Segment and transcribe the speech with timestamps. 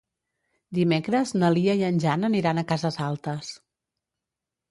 [0.77, 3.51] Dimecres na Lia i en Jan aniran a Cases Altes.